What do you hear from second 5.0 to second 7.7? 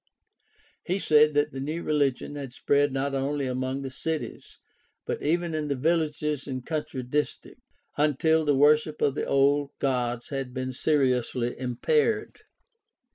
but even in the villages and country districts,